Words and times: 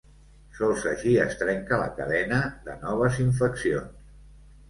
Sols 0.59 0.85
així 0.91 1.11
es 1.25 1.35
trenca 1.41 1.79
la 1.81 1.91
cadena 1.99 2.39
de 2.69 2.77
noves 2.87 3.19
infeccions. 3.27 4.11